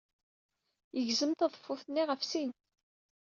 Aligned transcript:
Yegzem 0.97 1.31
taḍeffut-nni 1.33 2.03
ɣef 2.05 2.21
sin. 2.31 2.51